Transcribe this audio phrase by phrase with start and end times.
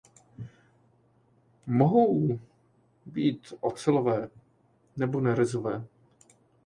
[1.67, 2.39] Mohou
[3.05, 4.29] být ocelové
[4.97, 5.85] nebo nerezové.